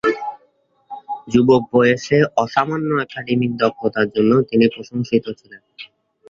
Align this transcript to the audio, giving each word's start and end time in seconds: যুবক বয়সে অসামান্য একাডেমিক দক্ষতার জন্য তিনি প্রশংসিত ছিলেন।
যুবক 1.27 1.63
বয়সে 1.73 2.17
অসামান্য 2.35 2.89
একাডেমিক 3.01 3.51
দক্ষতার 3.61 4.07
জন্য 4.15 4.31
তিনি 4.49 4.65
প্রশংসিত 4.73 5.25
ছিলেন। 5.39 5.61